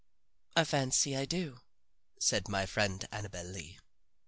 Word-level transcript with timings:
"I 0.55 0.63
fancy 0.63 1.15
I 1.15 1.25
do," 1.25 1.59
said 2.19 2.47
my 2.49 2.65
friend 2.65 3.07
Annabel 3.11 3.45
Lee. 3.45 3.77